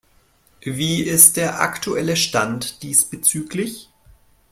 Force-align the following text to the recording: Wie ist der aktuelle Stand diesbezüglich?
Wie 0.63 1.03
ist 1.03 1.37
der 1.37 1.61
aktuelle 1.61 2.15
Stand 2.15 2.81
diesbezüglich? 2.81 3.91